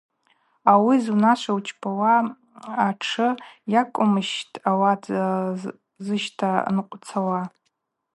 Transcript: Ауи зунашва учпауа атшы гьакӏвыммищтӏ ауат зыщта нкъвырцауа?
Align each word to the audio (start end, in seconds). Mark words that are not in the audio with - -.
Ауи 0.71 0.95
зунашва 1.05 1.53
учпауа 1.57 2.15
атшы 2.87 3.27
гьакӏвыммищтӏ 3.71 4.59
ауат 4.69 5.03
зыщта 6.05 6.49
нкъвырцауа? 6.75 7.41